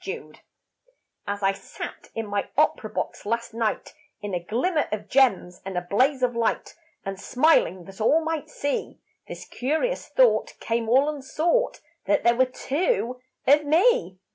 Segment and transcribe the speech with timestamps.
[0.03, 0.33] TWO
[1.27, 5.77] As I sat in my opera box last night In a glimmer of gems and
[5.77, 6.73] a blaze of light,
[7.05, 12.45] And smiling that all might see, This curious thought came all unsought That there were
[12.47, 14.17] two of me.